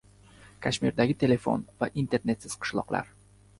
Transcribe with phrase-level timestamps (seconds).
[0.65, 3.15] Kashmirdagi telefon va internetsiz qishloqlar